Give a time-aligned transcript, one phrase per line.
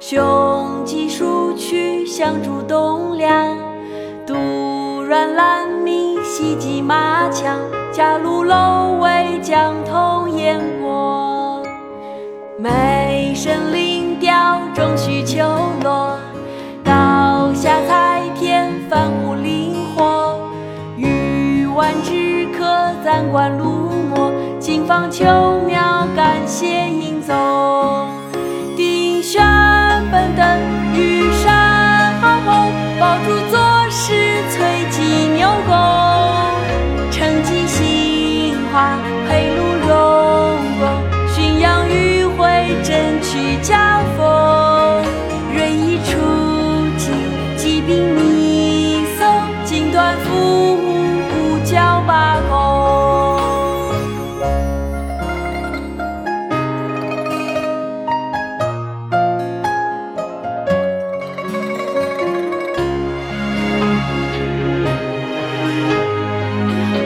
[0.00, 3.56] 雄鸡数曲，相助栋梁。
[4.26, 4.34] 杜
[5.02, 7.58] 软兰明，西击马强。
[7.92, 11.62] 贾陆楼为江通燕国。
[12.58, 15.42] 梅声灵调，中须秋
[15.82, 16.18] 落。
[16.84, 20.38] 刀下采田，繁芜林火。
[20.96, 22.64] 玉碗之客，
[23.04, 24.32] 暂观炉墨。
[24.60, 25.24] 金芳秋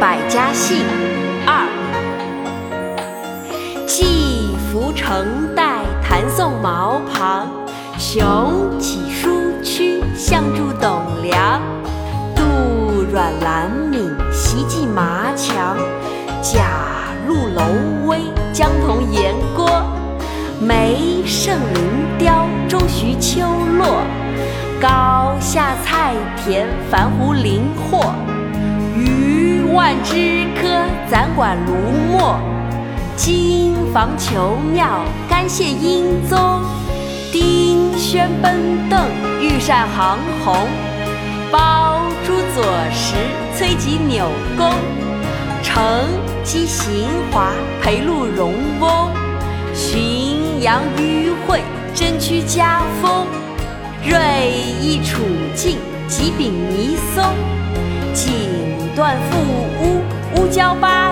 [0.00, 0.76] 百家姓》
[1.44, 1.66] 二，
[3.84, 7.48] 寄扶成代，弹诵茅旁。
[7.98, 9.28] 雄起书
[9.60, 11.60] 曲，相助董梁。
[12.36, 12.42] 杜
[13.10, 15.76] 阮兰敏，西击马强。
[16.40, 17.62] 贾陆楼
[18.06, 18.20] 威，
[18.52, 19.68] 江童岩郭。
[20.60, 21.82] 梅圣灵
[22.16, 23.40] 雕，中须秋
[23.76, 24.00] 落。
[24.80, 28.14] 高下菜田，繁芜林壑。
[29.74, 31.72] 万枝科，暂管卢
[32.10, 32.40] 墨。
[33.16, 36.38] 金房求妙，干谢英宗。
[37.30, 39.06] 丁宣奔邓，
[39.40, 40.56] 玉扇行红。
[41.50, 43.14] 包朱左石，
[43.56, 44.72] 崔急扭弓。
[45.62, 45.82] 乘
[46.42, 47.50] 机行华，
[47.82, 49.10] 裴路荣翁。
[49.74, 51.60] 浔阳迂会，
[51.94, 53.26] 真屈家风。
[54.02, 55.22] 瑞意楚
[55.54, 55.76] 静，
[56.06, 57.24] 极秉泥松。
[58.14, 58.67] 景。
[58.98, 59.38] 端夫
[59.80, 61.07] 屋，乌交八。